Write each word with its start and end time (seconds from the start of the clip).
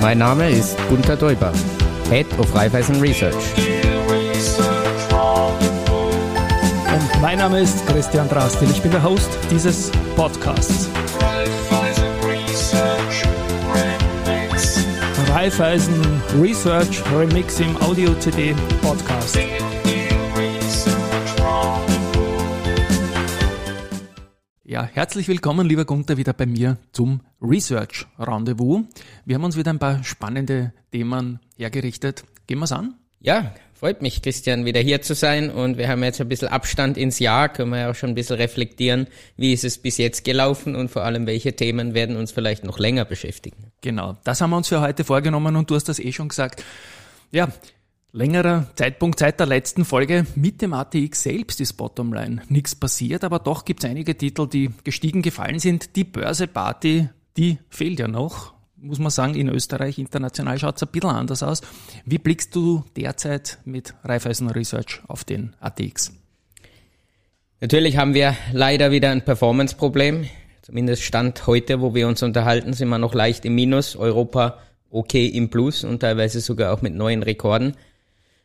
Mein 0.00 0.16
Name 0.16 0.50
ist 0.50 0.76
Gunther 0.88 1.16
Däuber, 1.16 1.52
Head 2.08 2.26
of 2.38 2.54
Raiffeisen 2.54 2.98
Research. 2.98 3.34
Und 6.86 7.20
mein 7.20 7.36
Name 7.36 7.60
ist 7.60 7.86
Christian 7.88 8.26
Drastil. 8.30 8.70
Ich 8.70 8.80
bin 8.80 8.90
der 8.90 9.02
Host 9.02 9.28
dieses 9.50 9.90
Podcasts. 10.16 10.88
Raiffeisen 15.34 16.22
Research 16.40 17.02
Remix 17.14 17.60
im 17.60 17.76
Audio 17.82 18.14
Ja, 24.80 24.88
herzlich 24.94 25.28
willkommen, 25.28 25.68
lieber 25.68 25.84
Gunther, 25.84 26.16
wieder 26.16 26.32
bei 26.32 26.46
mir 26.46 26.78
zum 26.92 27.20
Research 27.42 28.06
Rendezvous. 28.18 28.80
Wir 29.26 29.34
haben 29.34 29.44
uns 29.44 29.58
wieder 29.58 29.70
ein 29.70 29.78
paar 29.78 30.02
spannende 30.04 30.72
Themen 30.90 31.38
hergerichtet. 31.58 32.24
Gehen 32.46 32.60
wir's 32.60 32.72
an? 32.72 32.94
Ja, 33.20 33.52
freut 33.74 34.00
mich, 34.00 34.22
Christian, 34.22 34.64
wieder 34.64 34.80
hier 34.80 35.02
zu 35.02 35.14
sein. 35.14 35.50
Und 35.50 35.76
wir 35.76 35.86
haben 35.88 36.02
jetzt 36.02 36.22
ein 36.22 36.30
bisschen 36.30 36.48
Abstand 36.48 36.96
ins 36.96 37.18
Jahr, 37.18 37.50
können 37.50 37.72
wir 37.72 37.80
ja 37.80 37.90
auch 37.90 37.94
schon 37.94 38.08
ein 38.08 38.14
bisschen 38.14 38.36
reflektieren, 38.36 39.06
wie 39.36 39.52
ist 39.52 39.64
es 39.64 39.76
bis 39.76 39.98
jetzt 39.98 40.24
gelaufen 40.24 40.74
und 40.74 40.90
vor 40.90 41.04
allem, 41.04 41.26
welche 41.26 41.54
Themen 41.54 41.92
werden 41.92 42.16
uns 42.16 42.32
vielleicht 42.32 42.64
noch 42.64 42.78
länger 42.78 43.04
beschäftigen. 43.04 43.72
Genau, 43.82 44.16
das 44.24 44.40
haben 44.40 44.48
wir 44.48 44.56
uns 44.56 44.68
für 44.68 44.80
heute 44.80 45.04
vorgenommen 45.04 45.56
und 45.56 45.68
du 45.68 45.74
hast 45.74 45.90
das 45.90 45.98
eh 45.98 46.12
schon 46.12 46.30
gesagt. 46.30 46.64
Ja, 47.32 47.48
längerer 48.12 48.66
Zeitpunkt 48.74 49.18
seit 49.18 49.40
der 49.40 49.46
letzten 49.46 49.84
Folge 49.84 50.26
mit 50.34 50.62
dem 50.62 50.72
ATX 50.72 51.22
selbst 51.22 51.60
ist 51.60 51.74
Bottomline. 51.74 52.42
Nichts 52.48 52.74
passiert, 52.74 53.24
aber 53.24 53.38
doch 53.38 53.64
gibt 53.64 53.84
es 53.84 53.90
einige 53.90 54.16
Titel, 54.16 54.46
die 54.46 54.70
gestiegen 54.84 55.22
gefallen 55.22 55.58
sind. 55.58 55.96
Die 55.96 56.04
Börse-Party, 56.04 57.08
die 57.36 57.58
fehlt 57.68 58.00
ja 58.00 58.08
noch 58.08 58.54
muss 58.82 58.98
man 58.98 59.10
sagen, 59.10 59.34
in 59.34 59.48
Österreich, 59.48 59.98
international 59.98 60.58
schaut 60.58 60.76
es 60.76 60.82
ein 60.82 60.88
bisschen 60.90 61.10
anders 61.10 61.42
aus. 61.42 61.60
Wie 62.04 62.18
blickst 62.18 62.54
du 62.54 62.84
derzeit 62.96 63.58
mit 63.64 63.94
Raiffeisen 64.04 64.50
Research 64.50 65.02
auf 65.06 65.24
den 65.24 65.54
ATX? 65.60 66.12
Natürlich 67.60 67.98
haben 67.98 68.14
wir 68.14 68.36
leider 68.52 68.90
wieder 68.90 69.10
ein 69.10 69.24
Performance-Problem. 69.24 70.26
Zumindest 70.62 71.02
Stand 71.02 71.46
heute, 71.46 71.80
wo 71.80 71.94
wir 71.94 72.08
uns 72.08 72.22
unterhalten, 72.22 72.72
sind 72.72 72.88
wir 72.88 72.98
noch 72.98 73.14
leicht 73.14 73.44
im 73.44 73.54
Minus. 73.54 73.96
Europa 73.96 74.58
okay 74.90 75.26
im 75.26 75.50
Plus 75.50 75.84
und 75.84 76.00
teilweise 76.00 76.40
sogar 76.40 76.72
auch 76.72 76.82
mit 76.82 76.94
neuen 76.94 77.22
Rekorden. 77.22 77.76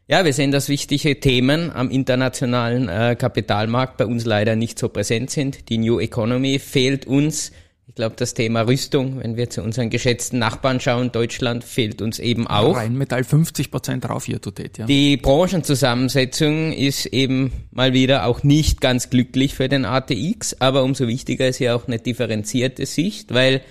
Ja, 0.08 0.24
wir 0.24 0.34
sehen, 0.34 0.52
dass 0.52 0.70
wichtige 0.70 1.20
Themen 1.20 1.72
am 1.72 1.90
internationalen 1.90 2.90
äh, 2.90 3.16
Kapitalmarkt 3.18 3.98
bei 3.98 4.06
uns 4.06 4.24
leider 4.26 4.56
nicht 4.56 4.78
so 4.78 4.88
präsent 4.90 5.32
sind. 5.32 5.70
Die 5.70 5.80
New 5.80 6.00
Economy 6.00 6.60
fehlt 6.60 7.08
uns 7.08 7.52
ich 7.88 7.94
glaube, 7.94 8.16
das 8.18 8.34
Thema 8.34 8.62
Rüstung, 8.64 9.24
wenn 9.24 9.38
wir 9.38 9.50
zu 9.50 9.62
unseren 9.62 9.90
geschätzten 9.90 10.40
Nachbarn 10.40 10.80
schauen, 10.80 11.12
Deutschland 11.12 11.64
fehlt 11.64 12.02
uns 12.02 12.18
eben 12.20 12.48
auch. 12.48 12.76
Rheinmetall 12.76 13.24
50 13.24 13.70
Prozent 13.70 14.04
drauf 14.04 14.26
hier 14.26 14.42
tut 14.42 14.60
ja. 14.78 14.86
Die 14.86 15.18
Branchenzusammensetzung 15.18 16.74
ist 16.74 17.06
eben 17.06 17.54
mal 17.72 17.94
wieder 17.94 18.26
auch 18.26 18.44
nicht 18.44 18.82
ganz 18.82 19.10
glücklich 19.12 19.54
für 19.54 19.70
den 19.70 19.86
ATX, 19.86 20.60
aber 20.60 20.84
umso 20.84 21.08
wichtiger 21.08 21.48
ist 21.48 21.60
ja 21.60 21.76
auch 21.76 21.88
eine 21.88 22.00
differenzierte 22.00 22.86
Sicht, 22.86 23.34
weil 23.34 23.62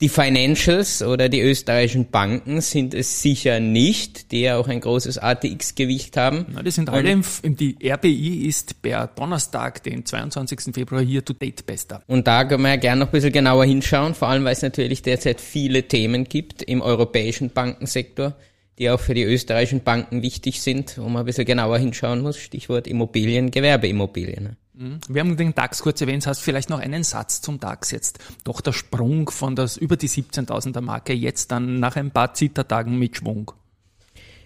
die 0.00 0.08
Financials 0.08 1.02
oder 1.02 1.28
die 1.28 1.40
österreichischen 1.40 2.10
Banken 2.10 2.62
sind 2.62 2.94
es 2.94 3.20
sicher 3.20 3.60
nicht, 3.60 4.32
die 4.32 4.42
ja 4.42 4.56
auch 4.56 4.66
ein 4.66 4.80
großes 4.80 5.18
ATX-Gewicht 5.18 6.16
haben. 6.16 6.46
Na, 6.48 6.62
die 6.62 6.70
sind 6.70 6.88
alle, 6.88 7.10
im, 7.10 7.22
die 7.44 7.76
RBI 7.84 8.46
ist 8.46 8.80
per 8.80 9.08
Donnerstag, 9.08 9.82
den 9.82 10.06
22. 10.06 10.74
Februar 10.74 11.02
hier 11.02 11.22
to 11.22 11.34
date 11.34 11.66
bester. 11.66 12.02
Und 12.06 12.26
da 12.26 12.44
können 12.44 12.62
wir 12.62 12.70
ja 12.70 12.76
gerne 12.76 13.00
noch 13.00 13.08
ein 13.08 13.12
bisschen 13.12 13.32
genauer 13.32 13.66
hinschauen, 13.66 14.14
vor 14.14 14.28
allem 14.28 14.44
weil 14.44 14.54
es 14.54 14.62
natürlich 14.62 15.02
derzeit 15.02 15.38
viele 15.38 15.82
Themen 15.86 16.24
gibt 16.24 16.62
im 16.62 16.80
europäischen 16.80 17.50
Bankensektor, 17.50 18.34
die 18.78 18.88
auch 18.88 19.00
für 19.00 19.12
die 19.12 19.24
österreichischen 19.24 19.82
Banken 19.82 20.22
wichtig 20.22 20.62
sind, 20.62 20.96
wo 20.96 21.10
man 21.10 21.18
ein 21.18 21.26
bisschen 21.26 21.44
genauer 21.44 21.76
hinschauen 21.76 22.22
muss. 22.22 22.38
Stichwort 22.38 22.86
Immobilien, 22.86 23.50
Gewerbeimmobilien. 23.50 24.56
Mhm. 24.80 24.98
Wir 25.08 25.20
haben 25.20 25.36
den 25.36 25.54
DAX 25.54 25.82
kurz 25.82 26.00
erwähnt, 26.00 26.26
hast 26.26 26.40
vielleicht 26.40 26.70
noch 26.70 26.78
einen 26.78 27.04
Satz 27.04 27.42
zum 27.42 27.60
DAX 27.60 27.90
jetzt. 27.90 28.18
Doch 28.44 28.62
der 28.62 28.72
Sprung 28.72 29.28
von 29.28 29.54
das 29.54 29.76
über 29.76 29.96
die 29.96 30.08
17.000er 30.08 30.80
Marke 30.80 31.12
jetzt 31.12 31.52
dann 31.52 31.80
nach 31.80 31.96
ein 31.96 32.10
paar 32.10 32.32
Zittertagen 32.32 32.98
mit 32.98 33.18
Schwung. 33.18 33.52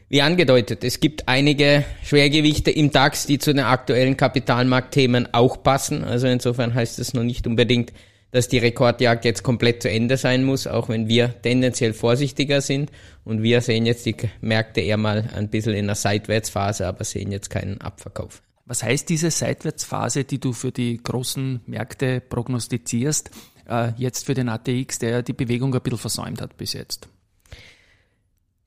Wie 0.09 0.23
angedeutet, 0.23 0.83
es 0.83 0.99
gibt 1.01 1.29
einige 1.29 1.85
Schwergewichte 2.03 2.71
im 2.71 2.91
DAX, 2.91 3.27
die 3.27 3.39
zu 3.39 3.55
den 3.55 3.65
aktuellen 3.65 4.17
Kapitalmarktthemen 4.17 5.33
auch 5.33 5.63
passen. 5.63 6.03
Also 6.03 6.27
insofern 6.27 6.75
heißt 6.75 6.99
es 6.99 7.15
noch 7.15 7.23
nicht 7.23 7.47
unbedingt, 7.47 7.93
dass 8.33 8.49
die 8.49 8.59
Rekordjagd 8.59 9.25
jetzt 9.25 9.45
komplett 9.45 9.83
zu 9.83 9.89
Ende 9.89 10.17
sein 10.17 10.43
muss, 10.43 10.67
auch 10.67 10.89
wenn 10.89 11.07
wir 11.07 11.41
tendenziell 11.43 11.93
vorsichtiger 11.93 12.61
sind. 12.61 12.91
Und 13.25 13.45
wir 13.45 13.61
sehen 13.61 13.87
jetzt 13.87 14.05
die 14.05 14.17
Märkte 14.41 14.81
eher 14.81 14.97
mal 14.97 15.31
ein 15.35 15.49
bisschen 15.49 15.75
in 15.75 15.85
einer 15.85 15.95
Seitwärtsphase, 15.95 16.89
aber 16.89 17.05
sehen 17.05 17.31
jetzt 17.31 17.51
keinen 17.51 17.81
Abverkauf. 17.81 18.43
Was 18.67 18.83
heißt 18.83 19.09
diese 19.09 19.31
Seitwärtsphase, 19.31 20.25
die 20.25 20.41
du 20.41 20.53
für 20.53 20.73
die 20.73 20.97
großen 21.03 21.61
Märkte 21.67 22.21
prognostizierst, 22.21 23.31
äh, 23.69 23.93
jetzt 23.97 24.25
für 24.25 24.35
den 24.35 24.49
ATX, 24.49 24.99
der 24.99 25.23
die 25.23 25.35
Bewegung 25.35 25.75
ein 25.75 25.83
bisschen 25.83 25.99
versäumt 25.99 26.41
hat 26.41 26.57
bis 26.57 26.73
jetzt? 26.73 27.09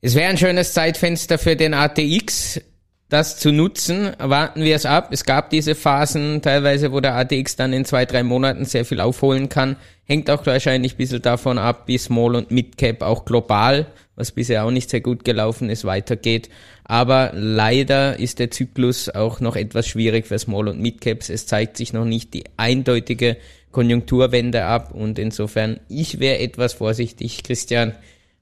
Es 0.00 0.14
wäre 0.14 0.30
ein 0.30 0.38
schönes 0.38 0.72
Zeitfenster 0.72 1.38
für 1.38 1.56
den 1.56 1.74
ATX, 1.74 2.60
das 3.08 3.38
zu 3.38 3.52
nutzen. 3.52 4.12
Warten 4.18 4.62
wir 4.62 4.76
es 4.76 4.86
ab. 4.86 5.08
Es 5.12 5.24
gab 5.24 5.50
diese 5.50 5.74
Phasen 5.74 6.42
teilweise, 6.42 6.92
wo 6.92 7.00
der 7.00 7.16
ATX 7.16 7.56
dann 7.56 7.72
in 7.72 7.84
zwei, 7.84 8.04
drei 8.04 8.22
Monaten 8.22 8.64
sehr 8.64 8.84
viel 8.84 9.00
aufholen 9.00 9.48
kann. 9.48 9.76
Hängt 10.04 10.30
auch 10.30 10.44
wahrscheinlich 10.46 10.94
ein 10.94 10.98
bisschen 10.98 11.22
davon 11.22 11.58
ab, 11.58 11.84
wie 11.86 11.98
Small 11.98 12.34
und 12.34 12.50
Mid 12.50 12.76
Cap 12.76 13.02
auch 13.02 13.24
global, 13.24 13.86
was 14.16 14.32
bisher 14.32 14.64
auch 14.64 14.70
nicht 14.70 14.90
sehr 14.90 15.00
gut 15.00 15.24
gelaufen 15.24 15.70
ist, 15.70 15.84
weitergeht. 15.84 16.48
Aber 16.84 17.32
leider 17.34 18.18
ist 18.18 18.38
der 18.38 18.50
Zyklus 18.50 19.08
auch 19.08 19.40
noch 19.40 19.56
etwas 19.56 19.86
schwierig 19.86 20.26
für 20.26 20.38
Small 20.38 20.68
und 20.68 20.80
Mid 20.80 21.00
Caps. 21.00 21.28
Es 21.28 21.46
zeigt 21.46 21.76
sich 21.76 21.92
noch 21.92 22.06
nicht 22.06 22.32
die 22.34 22.44
eindeutige 22.56 23.36
Konjunkturwende 23.70 24.64
ab 24.64 24.92
und 24.94 25.18
insofern 25.18 25.80
ich 25.88 26.20
wäre 26.20 26.38
etwas 26.38 26.72
vorsichtig, 26.72 27.42
Christian 27.42 27.94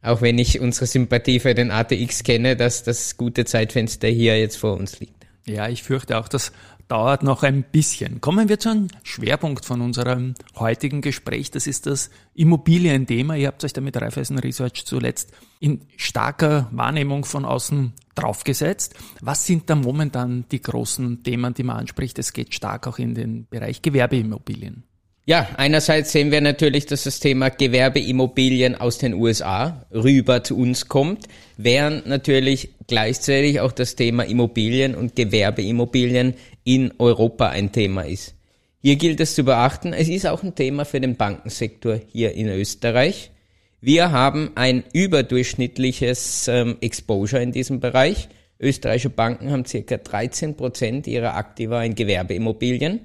auch 0.07 0.23
wenn 0.23 0.39
ich 0.39 0.61
unsere 0.61 0.87
Sympathie 0.87 1.41
für 1.41 1.55
den 1.55 1.71
ATX 1.71 2.23
kenne, 2.23 2.57
dass 2.57 2.83
das 2.83 3.17
gute 3.17 3.45
Zeitfenster 3.45 4.09
hier 4.09 4.39
jetzt 4.39 4.57
vor 4.57 4.77
uns 4.77 5.01
liegt. 5.01 5.27
Ja, 5.47 5.69
ich 5.69 5.83
fürchte 5.83 6.19
auch, 6.19 6.29
das 6.29 6.53
dauert 6.89 7.23
noch 7.23 7.43
ein 7.43 7.65
bisschen. 7.65 8.21
Kommen 8.21 8.49
wir 8.49 8.59
zu 8.59 8.71
einem 8.71 8.89
Schwerpunkt 9.03 9.65
von 9.65 9.81
unserem 9.81 10.35
heutigen 10.57 11.01
Gespräch. 11.01 11.51
Das 11.51 11.67
ist 11.67 11.87
das 11.87 12.11
Immobilienthema. 12.35 13.35
Ihr 13.35 13.49
habt 13.49 13.65
euch 13.65 13.73
da 13.73 13.81
mit 13.81 13.97
Raiffeisen 13.97 14.39
Research 14.39 14.85
zuletzt 14.85 15.33
in 15.59 15.81
starker 15.97 16.69
Wahrnehmung 16.71 17.25
von 17.25 17.45
außen 17.45 17.93
draufgesetzt. 18.15 18.95
Was 19.21 19.47
sind 19.47 19.69
da 19.69 19.75
momentan 19.75 20.45
die 20.51 20.63
großen 20.63 21.23
Themen, 21.23 21.55
die 21.55 21.65
man 21.65 21.79
anspricht? 21.79 22.19
Es 22.19 22.33
geht 22.33 22.55
stark 22.55 22.87
auch 22.87 22.99
in 22.99 23.15
den 23.15 23.47
Bereich 23.49 23.83
Gewerbeimmobilien. 23.83 24.85
Ja, 25.29 25.49
einerseits 25.57 26.13
sehen 26.13 26.31
wir 26.31 26.41
natürlich, 26.41 26.87
dass 26.87 27.03
das 27.03 27.19
Thema 27.19 27.49
Gewerbeimmobilien 27.49 28.77
aus 28.77 28.99
den 28.99 29.13
USA 29.15 29.85
rüber 29.93 30.45
zu 30.45 30.57
uns 30.57 30.87
kommt, 30.87 31.27
während 31.57 32.07
natürlich 32.07 32.69
gleichzeitig 32.87 33.59
auch 33.59 33.73
das 33.73 33.97
Thema 33.97 34.23
Immobilien 34.23 34.95
und 34.95 35.17
Gewerbeimmobilien 35.17 36.35
in 36.63 36.93
Europa 36.99 37.49
ein 37.49 37.73
Thema 37.73 38.03
ist. 38.03 38.37
Hier 38.81 38.95
gilt 38.95 39.19
es 39.19 39.35
zu 39.35 39.43
beachten, 39.43 39.93
es 39.93 40.09
ist 40.09 40.29
auch 40.29 40.45
ein 40.45 40.55
Thema 40.55 40.85
für 40.85 41.01
den 41.01 41.17
Bankensektor 41.17 41.99
hier 42.07 42.35
in 42.35 42.47
Österreich. 42.47 43.33
Wir 43.81 44.13
haben 44.13 44.53
ein 44.55 44.85
überdurchschnittliches 44.93 46.47
ähm, 46.47 46.77
Exposure 46.81 47.43
in 47.43 47.51
diesem 47.51 47.81
Bereich. 47.81 48.29
Österreichische 48.61 49.11
Banken 49.11 49.51
haben 49.51 49.65
circa 49.65 49.97
13 49.97 50.57
Prozent 50.57 51.09
ihrer 51.09 51.35
Aktiva 51.35 51.83
in 51.83 51.97
Gewerbeimmobilien. 51.97 53.01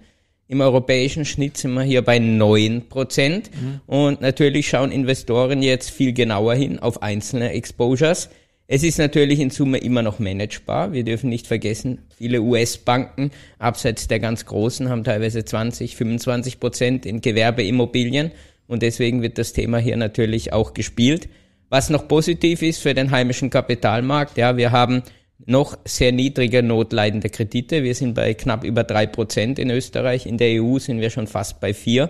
Im 0.51 0.59
europäischen 0.59 1.24
Schnitt 1.24 1.56
sind 1.56 1.71
wir 1.75 1.83
hier 1.83 2.01
bei 2.01 2.19
9 2.19 2.89
Prozent. 2.89 3.50
Mhm. 3.53 3.80
Und 3.88 4.19
natürlich 4.19 4.68
schauen 4.68 4.92
Investoren 4.92 5.62
jetzt 5.62 5.89
viel 5.92 6.12
genauer 6.12 6.56
hin 6.56 6.77
auf 6.77 7.01
einzelne 7.01 7.51
Exposures. 7.53 8.30
Es 8.68 8.83
ist 8.83 8.98
natürlich 8.98 9.39
in 9.39 9.50
Summe 9.50 9.77
immer 9.77 10.01
noch 10.01 10.19
managebar. 10.19 10.92
Wir 10.92 11.06
dürfen 11.06 11.30
nicht 11.30 11.48
vergessen, 11.48 12.00
viele 12.18 12.42
US-Banken, 12.42 13.31
abseits 13.59 14.09
der 14.09 14.19
ganz 14.19 14.45
großen, 14.45 14.89
haben 14.89 15.06
teilweise 15.06 15.45
20, 15.45 15.95
25 15.95 16.59
Prozent 16.59 17.06
in 17.06 17.21
Gewerbeimmobilien. 17.21 18.31
Und 18.68 18.81
deswegen 18.81 19.21
wird 19.21 19.38
das 19.38 19.53
Thema 19.53 19.77
hier 19.77 19.95
natürlich 19.95 20.51
auch 20.51 20.74
gespielt. 20.74 21.30
Was 21.69 21.89
noch 21.89 22.09
positiv 22.09 22.62
ist 22.62 22.81
für 22.81 22.94
den 22.94 23.12
heimischen 23.12 23.51
Kapitalmarkt, 23.51 24.38
ja, 24.38 24.57
wir 24.57 24.74
haben 24.74 25.03
noch 25.46 25.78
sehr 25.86 26.12
niedrige 26.12 26.64
notleidende 26.64 27.30
Kredite. 27.30 27.84
Wir 27.84 27.96
sind 27.96 28.14
bei 28.14 28.34
knapp 28.34 28.64
über 28.64 28.84
drei 28.84 29.08
Prozent 29.08 29.60
in 29.60 29.70
Österreich. 29.70 30.26
In 30.26 30.38
der 30.38 30.62
EU 30.62 30.80
sind 30.80 31.02
wir 31.02 31.10
schon 31.10 31.28
fast 31.28 31.60
bei 31.60 31.74
vier. 31.74 32.10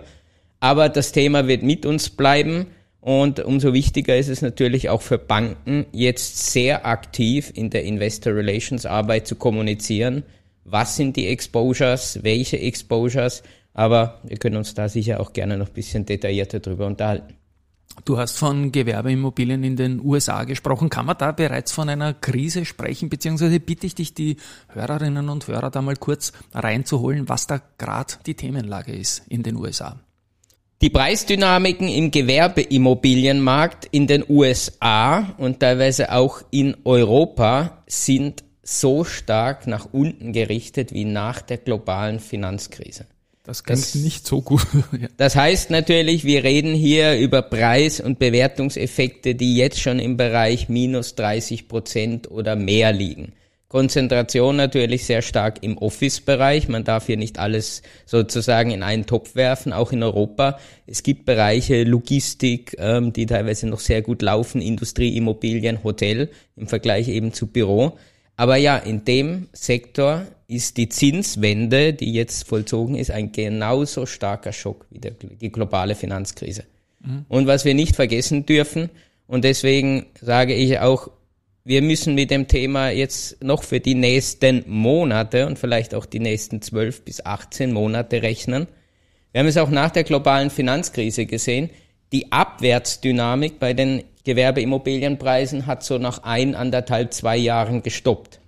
Aber 0.60 0.90
das 0.90 1.12
Thema 1.12 1.48
wird 1.48 1.64
mit 1.64 1.86
uns 1.86 2.10
bleiben. 2.10 2.68
Und 3.02 3.40
umso 3.40 3.74
wichtiger 3.74 4.16
ist 4.16 4.28
es 4.28 4.44
natürlich 4.44 4.90
auch 4.90 5.02
für 5.02 5.18
Banken, 5.18 5.88
jetzt 5.92 6.52
sehr 6.52 6.86
aktiv 6.86 7.52
in 7.56 7.72
der 7.72 7.84
Investor 7.84 8.36
Relations 8.36 8.86
Arbeit 8.86 9.26
zu 9.26 9.36
kommunizieren. 9.36 10.24
Was 10.66 10.96
sind 10.96 11.16
die 11.16 11.28
Exposures? 11.28 12.20
Welche 12.22 12.60
Exposures? 12.60 13.42
Aber 13.74 14.22
wir 14.24 14.38
können 14.38 14.58
uns 14.58 14.76
da 14.76 14.88
sicher 14.88 15.20
auch 15.20 15.34
gerne 15.34 15.58
noch 15.58 15.70
ein 15.70 15.74
bisschen 15.74 16.06
detaillierter 16.06 16.60
drüber 16.60 16.86
unterhalten. 16.86 17.34
Du 18.06 18.18
hast 18.18 18.38
von 18.38 18.72
Gewerbeimmobilien 18.72 19.64
in 19.64 19.76
den 19.76 20.02
USA 20.04 20.44
gesprochen. 20.44 20.90
Kann 20.90 21.06
man 21.06 21.18
da 21.18 21.32
bereits 21.32 21.72
von 21.72 21.90
einer 21.90 22.14
Krise 22.14 22.66
sprechen? 22.66 23.10
Beziehungsweise 23.10 23.60
bitte 23.60 23.86
ich 23.86 23.96
dich, 23.96 24.14
die 24.14 24.38
Hörerinnen 24.70 25.30
und 25.30 25.48
Hörer 25.48 25.70
da 25.70 25.82
mal 25.82 25.96
kurz 25.96 26.34
reinzuholen, 26.54 27.30
was 27.30 27.48
da 27.48 27.62
gerade 27.78 28.14
die 28.26 28.36
Themenlage 28.36 28.94
ist 28.94 29.24
in 29.28 29.44
den 29.44 29.56
USA. 29.56 30.00
Die 30.82 30.90
Preisdynamiken 30.90 31.88
im 31.88 32.10
Gewerbeimmobilienmarkt 32.10 33.86
in 33.92 34.08
den 34.08 34.26
USA 34.28 35.36
und 35.38 35.60
teilweise 35.60 36.12
auch 36.12 36.42
in 36.50 36.76
Europa 36.86 37.84
sind 37.86 38.44
so 38.64 39.04
stark 39.04 39.68
nach 39.68 39.90
unten 39.92 40.34
gerichtet 40.34 40.92
wie 40.92 41.06
nach 41.06 41.42
der 41.42 41.58
globalen 41.58 42.20
Finanzkrise. 42.20 43.06
Das 43.52 43.64
das, 43.64 43.96
nicht 43.96 44.26
so 44.26 44.42
gut. 44.42 44.66
ja. 44.94 45.08
Das 45.18 45.36
heißt 45.36 45.72
natürlich, 45.72 46.24
wir 46.24 46.44
reden 46.44 46.74
hier 46.74 47.18
über 47.18 47.42
Preis- 47.42 48.00
und 48.00 48.18
Bewertungseffekte, 48.18 49.36
die 49.36 49.58
jetzt 49.58 49.80
schon 49.82 50.00
im 50.00 50.16
Bereich 50.16 50.70
minus 50.70 51.16
30 51.16 51.68
Prozent 51.68 52.32
oder 52.32 52.56
mehr 52.56 52.94
liegen. 52.94 53.34
Konzentration 53.68 54.58
natürlich 54.58 55.06
sehr 55.06 55.22
stark 55.22 55.64
im 55.64 55.78
Office-Bereich. 55.78 56.68
Man 56.68 56.84
darf 56.84 57.06
hier 57.06 57.16
nicht 57.16 57.40
alles 57.40 57.84
sozusagen 58.06 58.72
in 58.72 58.84
einen 58.84 59.06
Topf 59.06 59.36
werfen, 59.36 59.72
auch 59.72 59.94
in 59.94 60.04
Europa. 60.04 60.60
Es 60.88 61.04
gibt 61.04 61.24
Bereiche 61.26 61.86
Logistik, 61.86 62.76
ähm, 62.80 63.14
die 63.14 63.26
teilweise 63.26 63.68
noch 63.68 63.80
sehr 63.80 64.02
gut 64.02 64.22
laufen, 64.22 64.62
Industrie, 64.62 65.16
Immobilien, 65.16 65.86
Hotel 65.86 66.30
im 66.58 66.68
Vergleich 66.68 67.08
eben 67.08 67.32
zu 67.32 67.48
Büro. 67.48 67.98
Aber 68.42 68.56
ja, 68.56 68.76
in 68.76 69.06
dem 69.06 69.50
Sektor 69.54 70.26
ist 70.48 70.78
die 70.78 70.90
Zinswende, 70.90 71.94
die 71.94 72.12
jetzt 72.12 72.48
vollzogen 72.48 72.96
ist, 72.96 73.12
ein 73.12 73.32
genauso 73.32 74.08
starker 74.08 74.52
Schock 74.52 74.88
wie 74.90 74.98
der, 74.98 75.12
die 75.12 75.52
globale 75.52 75.94
Finanzkrise. 75.94 76.64
Mhm. 77.02 77.26
Und 77.30 77.46
was 77.46 77.66
wir 77.66 77.76
nicht 77.76 77.96
vergessen 77.96 78.48
dürfen, 78.48 78.90
und 79.28 79.44
deswegen 79.44 80.08
sage 80.20 80.56
ich 80.56 80.80
auch, 80.80 81.12
wir 81.66 81.84
müssen 81.84 82.16
mit 82.16 82.32
dem 82.32 82.48
Thema 82.48 82.90
jetzt 82.90 83.44
noch 83.44 83.62
für 83.62 83.80
die 83.80 83.94
nächsten 83.94 84.64
Monate 84.66 85.46
und 85.46 85.60
vielleicht 85.60 85.94
auch 85.94 86.08
die 86.08 86.20
nächsten 86.20 86.64
12 86.64 87.04
bis 87.04 87.24
18 87.24 87.72
Monate 87.72 88.24
rechnen. 88.24 88.66
Wir 89.34 89.42
haben 89.42 89.48
es 89.48 89.58
auch 89.58 89.70
nach 89.70 89.92
der 89.92 90.04
globalen 90.04 90.50
Finanzkrise 90.50 91.28
gesehen. 91.28 91.70
Die 92.12 92.32
Abwärtsdynamik 92.32 93.58
bei 93.58 93.74
den 93.74 94.04
Gewerbeimmobilienpreisen 94.26 95.66
hat 95.66 95.84
so 95.84 95.98
nach 95.98 96.24
ein, 96.24 96.56
anderthalb, 96.56 97.14
zwei 97.14 97.38
Jahren 97.38 97.84
gestoppt. 97.84 98.42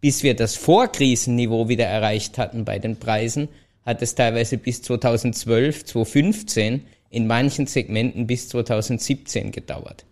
Bis 0.00 0.22
wir 0.22 0.34
das 0.34 0.56
Vorkrisenniveau 0.56 1.68
wieder 1.68 1.84
erreicht 1.84 2.38
hatten 2.38 2.64
bei 2.64 2.78
den 2.78 2.96
Preisen, 2.96 3.48
hat 3.84 4.00
es 4.00 4.14
teilweise 4.14 4.56
bis 4.56 4.80
2012, 4.82 5.84
2015, 5.84 6.86
in 7.10 7.26
manchen 7.26 7.66
Segmenten 7.66 8.26
bis 8.26 8.48
2017 8.48 9.52
gedauert. 9.52 10.06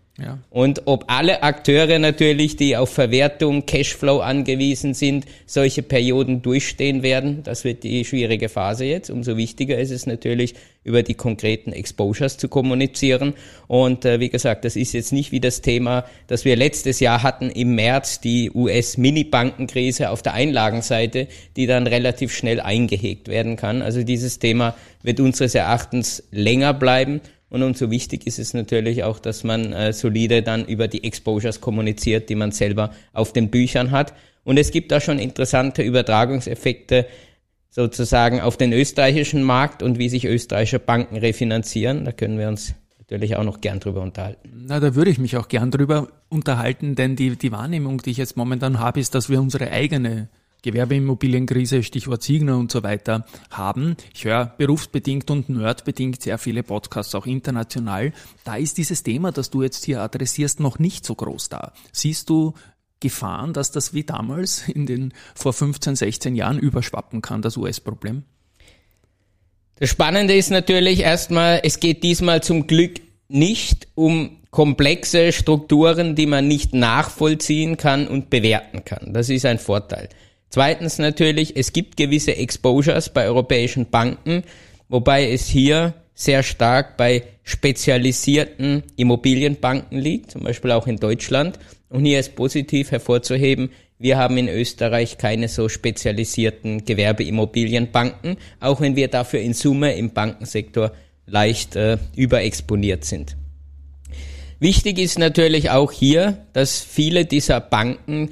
Und 0.51 0.83
ob 0.87 1.05
alle 1.09 1.43
Akteure 1.43 1.99
natürlich, 1.99 2.57
die 2.57 2.77
auf 2.77 2.91
Verwertung, 2.91 3.67
Cashflow 3.67 4.21
angewiesen 4.21 4.95
sind, 4.95 5.25
solche 5.47 5.83
Perioden 5.83 6.43
durchstehen 6.43 7.03
werden, 7.03 7.43
das 7.43 7.65
wird 7.65 7.83
die 7.85 8.05
schwierige 8.05 8.49
Phase 8.49 8.85
jetzt. 8.85 9.11
Umso 9.11 9.37
wichtiger 9.37 9.79
ist 9.79 9.91
es 9.91 10.07
natürlich, 10.07 10.55
über 10.83 11.03
die 11.03 11.15
konkreten 11.15 11.73
Exposures 11.73 12.39
zu 12.39 12.49
kommunizieren. 12.49 13.35
Und 13.67 14.05
äh, 14.05 14.21
wie 14.21 14.31
gesagt, 14.31 14.65
das 14.65 14.77
ist 14.77 14.93
jetzt 14.93 15.13
nicht 15.13 15.31
wie 15.31 15.41
das 15.41 15.61
Thema, 15.61 16.05
das 16.27 16.45
wir 16.45 16.57
letztes 16.57 17.01
Jahr 17.01 17.23
hatten 17.23 17.51
im 17.51 17.75
März, 17.75 18.21
die 18.21 18.51
US-Mini-Bankenkrise 18.51 20.11
auf 20.11 20.23
der 20.23 20.35
Einlagenseite, 20.35 21.29
die 21.57 21.67
dann 21.67 21.87
relativ 21.87 22.35
schnell 22.35 22.61
eingehegt 22.61 23.29
werden 23.29 23.57
kann. 23.57 23.83
Also 23.83 24.03
dieses 24.03 24.39
Thema 24.39 24.75
wird 25.03 25.21
unseres 25.21 25.55
Erachtens 25.55 26.23
länger 26.31 26.73
bleiben. 26.73 27.21
Und 27.51 27.63
umso 27.63 27.91
wichtig 27.91 28.27
ist 28.27 28.39
es 28.39 28.55
natürlich 28.55 29.03
auch, 29.05 29.19
dass 29.19 29.45
man 29.45 29.73
äh, 29.73 29.93
solide 29.93 30.43
dann 30.43 30.65
über 30.65 30.89
die 30.89 31.05
Exposures 31.05 31.61
kommuniziert, 31.61 32.29
die 32.29 32.37
man 32.37 32.53
selber 32.53 32.93
auf 33.13 33.33
den 33.33 33.51
Büchern 33.51 33.91
hat. 33.91 34.15
Und 34.45 34.57
es 34.57 34.71
gibt 34.71 34.93
da 34.93 35.01
schon 35.01 35.19
interessante 35.19 35.83
Übertragungseffekte 35.83 37.07
sozusagen 37.69 38.41
auf 38.41 38.57
den 38.57 38.73
österreichischen 38.73 39.43
Markt 39.43 39.83
und 39.83 39.99
wie 39.99 40.09
sich 40.09 40.25
österreichische 40.25 40.79
Banken 40.79 41.17
refinanzieren. 41.17 42.05
Da 42.05 42.13
können 42.13 42.39
wir 42.39 42.49
uns 42.49 42.75
natürlich 42.99 43.37
auch 43.37 43.45
noch 43.45 43.61
gern 43.61 43.81
drüber 43.81 44.03
unterhalten. 44.03 44.67
Na, 44.67 44.79
da 44.79 44.95
würde 44.95 45.11
ich 45.11 45.19
mich 45.19 45.37
auch 45.37 45.49
gern 45.49 45.71
drüber 45.71 46.09
unterhalten, 46.29 46.95
denn 46.95 47.17
die, 47.17 47.37
die 47.37 47.53
Wahrnehmung, 47.53 47.99
die 47.99 48.11
ich 48.11 48.17
jetzt 48.17 48.37
momentan 48.37 48.79
habe, 48.79 49.01
ist, 49.01 49.15
dass 49.15 49.29
wir 49.29 49.41
unsere 49.41 49.71
eigene 49.71 50.29
Gewerbeimmobilienkrise, 50.63 51.83
Stichwort 51.83 52.23
Signer 52.23 52.59
und 52.59 52.71
so 52.71 52.83
weiter 52.83 53.25
haben. 53.51 53.97
Ich 54.15 54.25
höre 54.25 54.47
berufsbedingt 54.59 55.31
und 55.31 55.49
nerdbedingt 55.49 56.23
sehr 56.23 56.39
viele 56.39 56.63
Podcasts, 56.63 57.15
auch 57.15 57.27
international. 57.27 58.13
Da 58.45 58.57
ist 58.57 58.79
dieses 58.79 59.03
Thema, 59.03 59.33
das 59.33 59.51
du 59.51 59.63
jetzt 59.63 59.85
hier 59.85 60.03
adressierst, 60.03 60.61
noch 60.61 60.79
nicht 60.79 61.05
so 61.05 61.15
groß 61.15 61.49
da. 61.49 61.73
Siehst 61.93 62.31
du 62.31 62.55
Gefahren, 63.01 63.55
dass 63.55 63.71
das 63.71 63.95
wie 63.95 64.05
damals 64.05 64.69
in 64.69 64.85
den 64.85 65.15
vor 65.35 65.55
15, 65.55 65.97
16 65.97 66.35
Jahren 66.35 66.59
überschwappen 66.59 67.23
kann, 67.23 67.41
das 67.41 67.57
US-Problem? 67.57 68.25
Das 69.77 69.89
Spannende 69.89 70.35
ist 70.35 70.51
natürlich 70.51 71.01
erstmal, 71.01 71.61
es 71.65 71.81
geht 71.81 72.03
diesmal 72.03 72.43
zum 72.43 72.67
Glück 72.67 73.01
nicht 73.29 73.89
um 73.95 74.37
komplexe 74.51 75.33
Strukturen, 75.33 76.15
die 76.17 76.27
man 76.27 76.47
nicht 76.47 76.75
nachvollziehen 76.75 77.79
kann 77.79 78.07
und 78.07 78.29
bewerten 78.29 78.85
kann. 78.85 79.15
Das 79.15 79.31
ist 79.31 79.47
ein 79.47 79.59
Vorteil. 79.59 80.11
Zweitens 80.51 80.99
natürlich, 80.99 81.57
es 81.57 81.73
gibt 81.73 81.97
gewisse 81.97 82.37
Exposures 82.37 83.09
bei 83.09 83.27
europäischen 83.27 83.89
Banken, 83.89 84.43
wobei 84.89 85.31
es 85.31 85.47
hier 85.47 85.95
sehr 86.15 86.43
stark 86.43 86.97
bei 86.97 87.23
spezialisierten 87.45 88.83
Immobilienbanken 88.97 89.99
liegt, 89.99 90.33
zum 90.33 90.43
Beispiel 90.43 90.73
auch 90.73 90.87
in 90.87 90.97
Deutschland. 90.97 91.59
Und 91.89 92.05
hier 92.05 92.21
ist 92.21 92.35
positiv 92.35 92.91
hervorzuheben, 92.91 93.71
wir 93.99 94.17
haben 94.17 94.39
in 94.39 94.49
Österreich 94.49 95.19
keine 95.19 95.49
so 95.49 95.69
spezialisierten 95.69 96.85
Gewerbeimmobilienbanken, 96.85 98.39
auch 98.59 98.81
wenn 98.81 98.97
wir 98.97 99.09
dafür 99.09 99.41
in 99.41 99.53
Summe 99.53 99.95
im 99.95 100.11
Bankensektor 100.11 100.93
leicht 101.27 101.77
äh, 101.77 101.99
überexponiert 102.17 103.05
sind. 103.05 103.37
Wichtig 104.59 104.99
ist 104.99 105.19
natürlich 105.19 105.71
auch 105.71 105.93
hier, 105.93 106.47
dass 106.55 106.81
viele 106.81 107.25
dieser 107.25 107.61
Banken 107.61 108.31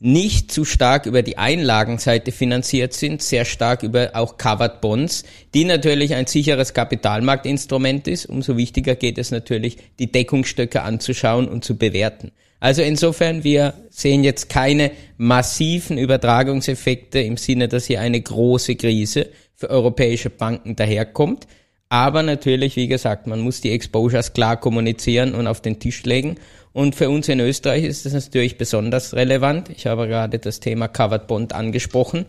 nicht 0.00 0.52
zu 0.52 0.64
stark 0.64 1.06
über 1.06 1.22
die 1.22 1.38
Einlagenseite 1.38 2.30
finanziert 2.30 2.92
sind, 2.92 3.20
sehr 3.20 3.44
stark 3.44 3.82
über 3.82 4.10
auch 4.14 4.38
Covered 4.38 4.80
Bonds, 4.80 5.24
die 5.54 5.64
natürlich 5.64 6.14
ein 6.14 6.26
sicheres 6.26 6.72
Kapitalmarktinstrument 6.72 8.06
ist. 8.06 8.26
Umso 8.26 8.56
wichtiger 8.56 8.94
geht 8.94 9.18
es 9.18 9.30
natürlich, 9.30 9.78
die 9.98 10.12
Deckungsstöcke 10.12 10.82
anzuschauen 10.82 11.48
und 11.48 11.64
zu 11.64 11.76
bewerten. 11.76 12.30
Also 12.60 12.82
insofern, 12.82 13.44
wir 13.44 13.74
sehen 13.90 14.24
jetzt 14.24 14.48
keine 14.48 14.90
massiven 15.16 15.98
Übertragungseffekte 15.98 17.20
im 17.20 17.36
Sinne, 17.36 17.68
dass 17.68 17.86
hier 17.86 18.00
eine 18.00 18.20
große 18.20 18.76
Krise 18.76 19.28
für 19.54 19.70
europäische 19.70 20.30
Banken 20.30 20.76
daherkommt. 20.76 21.46
Aber 21.88 22.22
natürlich, 22.22 22.76
wie 22.76 22.88
gesagt, 22.88 23.26
man 23.26 23.40
muss 23.40 23.60
die 23.60 23.70
Exposures 23.70 24.32
klar 24.32 24.58
kommunizieren 24.58 25.34
und 25.34 25.46
auf 25.46 25.62
den 25.62 25.78
Tisch 25.78 26.02
legen. 26.04 26.36
Und 26.72 26.94
für 26.94 27.10
uns 27.10 27.28
in 27.28 27.40
Österreich 27.40 27.84
ist 27.84 28.06
das 28.06 28.12
natürlich 28.12 28.58
besonders 28.58 29.14
relevant. 29.14 29.70
Ich 29.70 29.86
habe 29.86 30.06
gerade 30.06 30.38
das 30.38 30.60
Thema 30.60 30.88
Covered 30.88 31.26
Bond 31.26 31.52
angesprochen. 31.52 32.26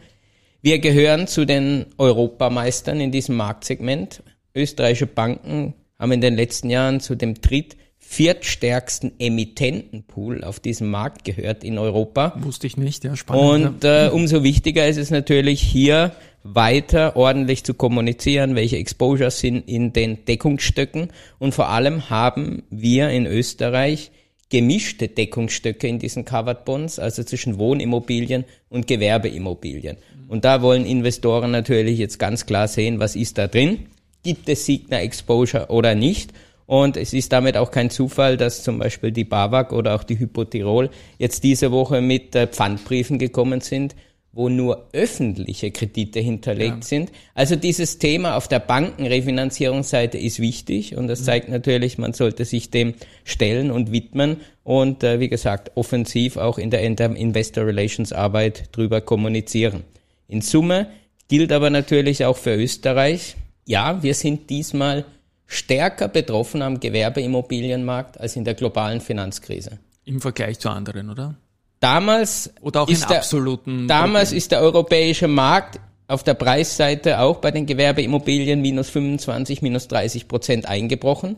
Wir 0.61 0.79
gehören 0.79 1.27
zu 1.27 1.45
den 1.45 1.85
Europameistern 1.97 2.99
in 2.99 3.11
diesem 3.11 3.35
Marktsegment. 3.35 4.23
Österreichische 4.55 5.07
Banken 5.07 5.73
haben 5.97 6.11
in 6.11 6.21
den 6.21 6.35
letzten 6.35 6.69
Jahren 6.69 6.99
zu 6.99 7.15
dem 7.15 7.35
dritt 7.35 7.77
viertstärksten 7.97 9.11
Emittentenpool 9.19 10.43
auf 10.43 10.59
diesem 10.59 10.89
Markt 10.89 11.25
gehört 11.25 11.63
in 11.63 11.77
Europa. 11.77 12.33
Wusste 12.37 12.65
ich 12.65 12.75
nicht, 12.75 13.03
ja, 13.03 13.15
spannend. 13.15 13.65
Und 13.65 13.83
äh, 13.83 14.09
umso 14.11 14.43
wichtiger 14.43 14.87
ist 14.87 14.97
es 14.97 15.11
natürlich 15.11 15.61
hier 15.61 16.13
weiter 16.43 17.15
ordentlich 17.15 17.63
zu 17.63 17.73
kommunizieren, 17.75 18.55
welche 18.55 18.77
Exposures 18.77 19.39
sind 19.39 19.67
in 19.69 19.93
den 19.93 20.25
Deckungsstöcken 20.25 21.09
und 21.37 21.53
vor 21.53 21.69
allem 21.69 22.09
haben 22.09 22.63
wir 22.71 23.09
in 23.09 23.27
Österreich 23.27 24.11
gemischte 24.49 25.07
Deckungsstöcke 25.07 25.87
in 25.87 25.99
diesen 25.99 26.25
Covered 26.25 26.65
Bonds, 26.65 26.99
also 26.99 27.23
zwischen 27.23 27.59
Wohnimmobilien 27.59 28.45
und 28.69 28.87
Gewerbeimmobilien. 28.87 29.97
Und 30.27 30.45
da 30.45 30.61
wollen 30.61 30.85
Investoren 30.85 31.51
natürlich 31.51 31.99
jetzt 31.99 32.19
ganz 32.19 32.45
klar 32.45 32.67
sehen, 32.67 32.99
was 32.99 33.15
ist 33.15 33.37
da 33.37 33.47
drin? 33.47 33.87
Gibt 34.23 34.49
es 34.49 34.65
Signer 34.65 35.01
Exposure 35.01 35.67
oder 35.69 35.95
nicht? 35.95 36.33
Und 36.65 36.97
es 36.97 37.13
ist 37.13 37.31
damit 37.31 37.57
auch 37.57 37.71
kein 37.71 37.89
Zufall, 37.89 38.37
dass 38.37 38.61
zum 38.61 38.77
Beispiel 38.77 39.11
die 39.11 39.23
BAWAG 39.23 39.71
oder 39.73 39.95
auch 39.95 40.03
die 40.03 40.19
Hypotirol 40.19 40.91
jetzt 41.17 41.43
diese 41.43 41.71
Woche 41.71 41.99
mit 41.99 42.35
äh, 42.35 42.45
Pfandbriefen 42.45 43.17
gekommen 43.17 43.61
sind, 43.61 43.95
wo 44.31 44.47
nur 44.47 44.89
öffentliche 44.93 45.71
Kredite 45.71 46.19
hinterlegt 46.19 46.77
ja. 46.77 46.81
sind. 46.81 47.11
Also 47.33 47.55
dieses 47.55 47.97
Thema 47.97 48.37
auf 48.37 48.47
der 48.47 48.59
Bankenrefinanzierungsseite 48.59 50.17
ist 50.17 50.39
wichtig 50.39 50.95
und 50.95 51.07
das 51.07 51.21
mhm. 51.21 51.25
zeigt 51.25 51.49
natürlich, 51.49 51.97
man 51.97 52.13
sollte 52.13 52.45
sich 52.45 52.69
dem 52.69 52.93
stellen 53.23 53.71
und 53.71 53.91
widmen 53.91 54.37
und 54.63 55.03
äh, 55.03 55.19
wie 55.19 55.29
gesagt, 55.29 55.71
offensiv 55.75 56.37
auch 56.37 56.57
in 56.59 56.69
der 56.69 56.81
Investor 56.83 57.65
Relations 57.65 58.13
Arbeit 58.13 58.69
drüber 58.71 59.01
kommunizieren. 59.01 59.83
In 60.27 60.41
Summe 60.41 60.91
gilt 61.27 61.51
aber 61.51 61.69
natürlich 61.69 62.23
auch 62.25 62.37
für 62.37 62.55
Österreich. 62.55 63.35
Ja, 63.65 64.03
wir 64.03 64.13
sind 64.13 64.49
diesmal 64.49 65.05
stärker 65.47 66.07
betroffen 66.07 66.61
am 66.61 66.79
Gewerbeimmobilienmarkt 66.79 68.19
als 68.19 68.35
in 68.35 68.45
der 68.45 68.53
globalen 68.53 69.01
Finanzkrise. 69.01 69.79
Im 70.05 70.21
Vergleich 70.21 70.59
zu 70.59 70.69
anderen, 70.69 71.09
oder? 71.09 71.35
Damals 71.79 72.51
oder 72.61 72.81
auch 72.81 72.89
in 72.89 72.99
der, 72.99 73.17
absoluten. 73.17 73.87
Damals 73.87 74.31
ist 74.31 74.51
der 74.51 74.61
europäische 74.61 75.27
Markt 75.27 75.79
auf 76.07 76.23
der 76.23 76.33
Preisseite 76.33 77.19
auch 77.19 77.37
bei 77.37 77.51
den 77.51 77.65
Gewerbeimmobilien 77.65 78.61
minus 78.61 78.89
25, 78.89 79.61
minus 79.61 79.87
30 79.87 80.27
Prozent 80.27 80.67
eingebrochen. 80.67 81.37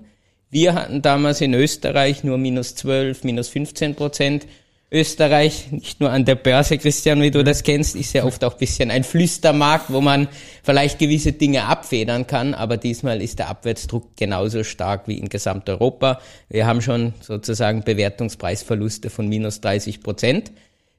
Wir 0.50 0.74
hatten 0.74 1.02
damals 1.02 1.42
in 1.42 1.54
Österreich 1.54 2.24
nur 2.24 2.38
minus 2.38 2.76
12, 2.76 3.24
minus 3.24 3.50
15 3.50 3.96
Prozent. 3.96 4.48
Österreich, 4.94 5.72
nicht 5.72 6.02
nur 6.02 6.12
an 6.12 6.26
der 6.26 6.36
Börse, 6.36 6.78
Christian, 6.78 7.22
wie 7.22 7.32
du 7.32 7.46
das 7.46 7.64
kennst, 7.64 7.96
ist 7.96 8.12
ja 8.14 8.26
oft 8.26 8.44
auch 8.44 8.56
bisschen 8.56 8.92
ein 8.92 9.06
Flüstermarkt, 9.06 9.86
wo 9.88 10.02
man 10.02 10.28
vielleicht 10.64 11.00
gewisse 11.00 11.32
Dinge 11.32 11.64
abfedern 11.64 12.28
kann, 12.28 12.54
aber 12.54 12.76
diesmal 12.76 13.22
ist 13.22 13.40
der 13.40 13.48
Abwärtsdruck 13.48 14.18
genauso 14.18 14.66
stark 14.66 15.08
wie 15.08 15.18
in 15.18 15.30
Gesamteuropa. 15.30 16.20
Wir 16.50 16.66
haben 16.68 16.82
schon 16.82 17.14
sozusagen 17.22 17.84
Bewertungspreisverluste 17.84 19.10
von 19.10 19.30
minus 19.30 19.62
30 19.62 20.04
Prozent. 20.04 20.52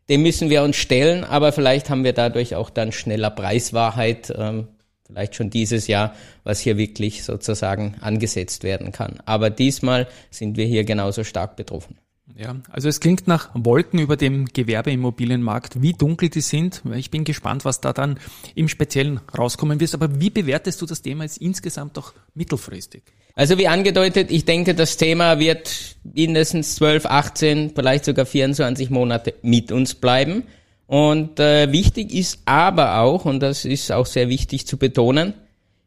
Dem 0.08 0.22
müssen 0.22 0.48
wir 0.48 0.62
uns 0.62 0.76
stellen, 0.76 1.22
aber 1.22 1.52
vielleicht 1.52 1.90
haben 1.90 2.02
wir 2.02 2.14
dadurch 2.14 2.54
auch 2.54 2.70
dann 2.70 2.92
schneller 2.92 3.30
Preiswahrheit, 3.30 4.32
ähm, 4.34 4.68
vielleicht 5.04 5.34
schon 5.34 5.50
dieses 5.50 5.86
Jahr, 5.86 6.14
was 6.44 6.60
hier 6.60 6.78
wirklich 6.78 7.24
sozusagen 7.24 7.96
angesetzt 8.00 8.64
werden 8.64 8.90
kann. 8.90 9.18
Aber 9.26 9.50
diesmal 9.50 10.08
sind 10.30 10.56
wir 10.56 10.64
hier 10.64 10.84
genauso 10.84 11.24
stark 11.24 11.56
betroffen. 11.56 11.98
Ja, 12.36 12.56
also 12.70 12.88
es 12.88 13.00
klingt 13.00 13.28
nach 13.28 13.50
Wolken 13.54 13.98
über 13.98 14.16
dem 14.16 14.46
Gewerbeimmobilienmarkt. 14.46 15.82
Wie 15.82 15.92
dunkel 15.92 16.30
die 16.30 16.40
sind, 16.40 16.82
ich 16.94 17.10
bin 17.10 17.24
gespannt, 17.24 17.64
was 17.64 17.80
da 17.80 17.92
dann 17.92 18.18
im 18.54 18.68
Speziellen 18.68 19.20
rauskommen 19.36 19.80
wird. 19.80 19.94
Aber 19.94 20.20
wie 20.20 20.30
bewertest 20.30 20.80
du 20.80 20.86
das 20.86 21.02
Thema 21.02 21.24
jetzt 21.24 21.38
insgesamt 21.38 21.98
auch 21.98 22.12
mittelfristig? 22.34 23.02
Also 23.34 23.58
wie 23.58 23.68
angedeutet, 23.68 24.30
ich 24.30 24.44
denke, 24.44 24.74
das 24.74 24.96
Thema 24.96 25.38
wird 25.38 25.96
mindestens 26.02 26.74
12, 26.76 27.06
18, 27.06 27.72
vielleicht 27.74 28.04
sogar 28.04 28.26
24 28.26 28.90
Monate 28.90 29.34
mit 29.42 29.72
uns 29.72 29.94
bleiben. 29.94 30.44
Und 30.86 31.40
äh, 31.40 31.72
wichtig 31.72 32.12
ist 32.12 32.40
aber 32.44 33.00
auch, 33.00 33.24
und 33.24 33.40
das 33.40 33.64
ist 33.64 33.90
auch 33.92 34.06
sehr 34.06 34.28
wichtig 34.28 34.66
zu 34.66 34.76
betonen, 34.76 35.32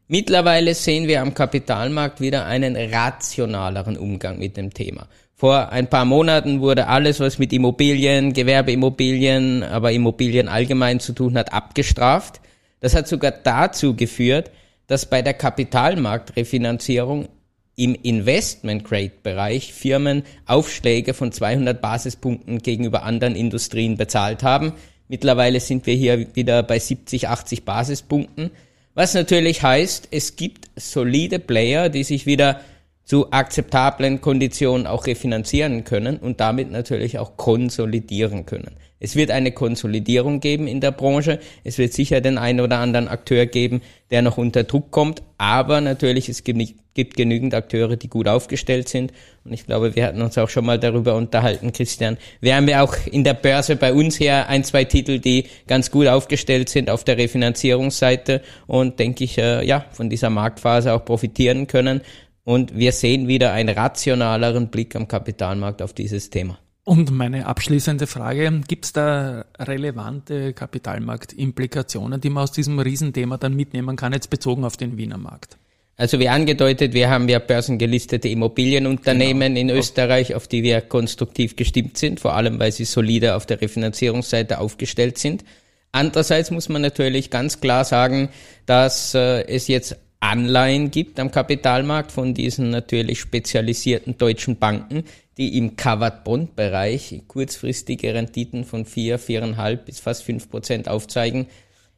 mittlerweile 0.08 0.74
sehen 0.74 1.06
wir 1.06 1.22
am 1.22 1.34
Kapitalmarkt 1.34 2.20
wieder 2.20 2.46
einen 2.46 2.76
rationaleren 2.76 3.96
Umgang 3.96 4.38
mit 4.38 4.56
dem 4.56 4.74
Thema. 4.74 5.06
Vor 5.38 5.68
ein 5.70 5.90
paar 5.90 6.06
Monaten 6.06 6.62
wurde 6.62 6.86
alles, 6.86 7.20
was 7.20 7.38
mit 7.38 7.52
Immobilien, 7.52 8.32
Gewerbeimmobilien, 8.32 9.62
aber 9.62 9.92
Immobilien 9.92 10.48
allgemein 10.48 10.98
zu 10.98 11.12
tun 11.12 11.36
hat, 11.36 11.52
abgestraft. 11.52 12.40
Das 12.80 12.94
hat 12.94 13.06
sogar 13.06 13.32
dazu 13.32 13.94
geführt, 13.94 14.50
dass 14.86 15.04
bei 15.04 15.20
der 15.20 15.34
Kapitalmarktrefinanzierung 15.34 17.28
im 17.76 17.94
Investment-Grade-Bereich 17.94 19.74
Firmen 19.74 20.22
Aufschläge 20.46 21.12
von 21.12 21.32
200 21.32 21.82
Basispunkten 21.82 22.62
gegenüber 22.62 23.02
anderen 23.02 23.36
Industrien 23.36 23.98
bezahlt 23.98 24.42
haben. 24.42 24.72
Mittlerweile 25.06 25.60
sind 25.60 25.84
wir 25.84 25.94
hier 25.94 26.34
wieder 26.34 26.62
bei 26.62 26.78
70, 26.78 27.28
80 27.28 27.64
Basispunkten. 27.66 28.52
Was 28.94 29.12
natürlich 29.12 29.62
heißt, 29.62 30.08
es 30.12 30.36
gibt 30.36 30.70
solide 30.76 31.38
Player, 31.38 31.90
die 31.90 32.04
sich 32.04 32.24
wieder 32.24 32.62
zu 33.06 33.32
akzeptablen 33.32 34.20
Konditionen 34.20 34.86
auch 34.86 35.06
refinanzieren 35.06 35.84
können 35.84 36.18
und 36.18 36.40
damit 36.40 36.70
natürlich 36.70 37.18
auch 37.18 37.36
konsolidieren 37.36 38.44
können. 38.44 38.76
Es 38.98 39.14
wird 39.14 39.30
eine 39.30 39.52
Konsolidierung 39.52 40.40
geben 40.40 40.66
in 40.66 40.80
der 40.80 40.90
Branche. 40.90 41.38
Es 41.64 41.76
wird 41.76 41.92
sicher 41.92 42.22
den 42.22 42.38
einen 42.38 42.60
oder 42.60 42.78
anderen 42.78 43.08
Akteur 43.08 43.44
geben, 43.44 43.82
der 44.10 44.22
noch 44.22 44.38
unter 44.38 44.64
Druck 44.64 44.90
kommt. 44.90 45.22
Aber 45.36 45.82
natürlich, 45.82 46.30
es 46.30 46.44
gibt, 46.44 47.14
genügend 47.14 47.52
Akteure, 47.52 47.96
die 47.96 48.08
gut 48.08 48.26
aufgestellt 48.26 48.88
sind. 48.88 49.12
Und 49.44 49.52
ich 49.52 49.66
glaube, 49.66 49.94
wir 49.94 50.06
hatten 50.06 50.22
uns 50.22 50.38
auch 50.38 50.48
schon 50.48 50.64
mal 50.64 50.78
darüber 50.78 51.14
unterhalten, 51.14 51.72
Christian. 51.72 52.16
Wir 52.40 52.56
haben 52.56 52.66
ja 52.68 52.82
auch 52.82 52.96
in 53.04 53.22
der 53.22 53.34
Börse 53.34 53.76
bei 53.76 53.92
uns 53.92 54.18
her 54.18 54.48
ein, 54.48 54.64
zwei 54.64 54.84
Titel, 54.84 55.18
die 55.18 55.44
ganz 55.66 55.90
gut 55.90 56.06
aufgestellt 56.06 56.70
sind 56.70 56.88
auf 56.88 57.04
der 57.04 57.18
Refinanzierungsseite 57.18 58.40
und 58.66 58.98
denke 58.98 59.24
ich, 59.24 59.36
äh, 59.36 59.62
ja, 59.66 59.84
von 59.92 60.08
dieser 60.08 60.30
Marktphase 60.30 60.94
auch 60.94 61.04
profitieren 61.04 61.66
können. 61.66 62.00
Und 62.46 62.78
wir 62.78 62.92
sehen 62.92 63.26
wieder 63.26 63.52
einen 63.52 63.76
rationaleren 63.76 64.68
Blick 64.68 64.94
am 64.94 65.08
Kapitalmarkt 65.08 65.82
auf 65.82 65.92
dieses 65.92 66.30
Thema. 66.30 66.60
Und 66.84 67.10
meine 67.10 67.46
abschließende 67.46 68.06
Frage, 68.06 68.60
gibt 68.68 68.84
es 68.84 68.92
da 68.92 69.46
relevante 69.58 70.52
Kapitalmarktimplikationen, 70.52 72.20
die 72.20 72.30
man 72.30 72.44
aus 72.44 72.52
diesem 72.52 72.78
Riesenthema 72.78 73.36
dann 73.36 73.56
mitnehmen 73.56 73.96
kann, 73.96 74.12
jetzt 74.12 74.30
bezogen 74.30 74.64
auf 74.64 74.76
den 74.76 74.96
Wiener 74.96 75.18
Markt? 75.18 75.58
Also 75.96 76.20
wie 76.20 76.28
angedeutet, 76.28 76.94
wir 76.94 77.10
haben 77.10 77.28
ja 77.28 77.40
börsengelistete 77.40 78.28
Immobilienunternehmen 78.28 79.56
genau. 79.56 79.72
in 79.72 79.76
Österreich, 79.76 80.36
auf 80.36 80.46
die 80.46 80.62
wir 80.62 80.82
konstruktiv 80.82 81.56
gestimmt 81.56 81.98
sind, 81.98 82.20
vor 82.20 82.34
allem 82.34 82.60
weil 82.60 82.70
sie 82.70 82.84
solide 82.84 83.34
auf 83.34 83.46
der 83.46 83.60
Refinanzierungsseite 83.60 84.60
aufgestellt 84.60 85.18
sind. 85.18 85.42
Andererseits 85.90 86.52
muss 86.52 86.68
man 86.68 86.82
natürlich 86.82 87.30
ganz 87.30 87.60
klar 87.60 87.84
sagen, 87.84 88.28
dass 88.66 89.16
äh, 89.16 89.42
es 89.48 89.66
jetzt 89.66 89.96
Anleihen 90.26 90.90
gibt 90.90 91.20
am 91.20 91.30
Kapitalmarkt 91.30 92.10
von 92.10 92.34
diesen 92.34 92.70
natürlich 92.70 93.20
spezialisierten 93.20 94.18
deutschen 94.18 94.56
Banken, 94.56 95.04
die 95.38 95.56
im 95.56 95.76
Covered 95.76 96.24
Bond 96.24 96.56
Bereich 96.56 97.22
kurzfristige 97.28 98.12
Renditen 98.12 98.64
von 98.64 98.86
vier, 98.86 99.18
viereinhalb 99.18 99.86
bis 99.86 100.00
fast 100.00 100.24
fünf 100.24 100.50
Prozent 100.50 100.88
aufzeigen. 100.88 101.46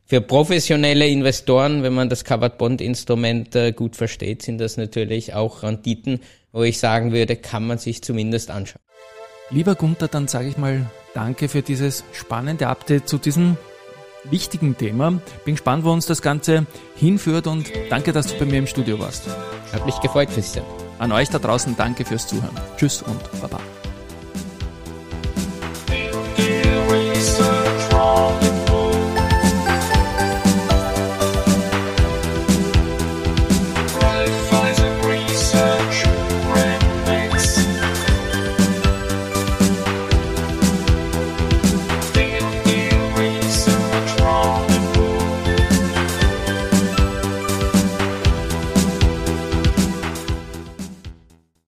Für 0.05 0.21
professionelle 0.21 1.09
Investoren, 1.09 1.83
wenn 1.83 1.95
man 1.95 2.11
das 2.11 2.25
Covered 2.25 2.59
Bond 2.59 2.83
Instrument 2.83 3.55
äh, 3.55 3.73
gut 3.73 3.97
versteht, 3.97 4.43
sind 4.43 4.59
das 4.59 4.77
natürlich 4.77 5.33
auch 5.33 5.63
Renditen, 5.63 6.21
wo 6.53 6.63
ich 6.65 6.79
sagen 6.79 7.13
würde, 7.13 7.37
kann 7.37 7.67
man 7.67 7.79
sich 7.79 8.03
zumindest 8.03 8.51
anschauen. 8.51 8.83
Lieber 9.51 9.75
Gunther, 9.75 10.09
dann 10.09 10.29
sage 10.29 10.49
ich 10.49 10.59
mal 10.59 10.91
Danke 11.15 11.49
für 11.49 11.63
dieses 11.63 12.05
spannende 12.13 12.69
Update 12.69 13.09
zu 13.09 13.17
diesem 13.17 13.57
wichtigen 14.25 14.77
Thema. 14.77 15.21
Bin 15.45 15.55
gespannt, 15.55 15.85
wo 15.85 15.93
uns 15.93 16.07
das 16.07 16.23
Ganze 16.23 16.67
hinführt 16.97 17.47
und 17.47 17.71
danke, 17.91 18.13
dass 18.13 18.27
du 18.29 18.39
bei 18.39 18.45
mir 18.45 18.59
im 18.59 18.67
Studio 18.67 18.99
warst. 18.99 19.25
Hat 19.73 19.87
mich 19.87 19.99
gefreut, 20.01 20.29
Christian. 20.33 20.65
An 20.99 21.13
euch 21.13 21.29
da 21.29 21.39
draußen 21.39 21.77
danke 21.77 22.05
fürs 22.05 22.27
Zuhören. 22.27 22.57
Tschüss 22.77 23.03
und 23.03 23.41
Baba. 23.41 23.61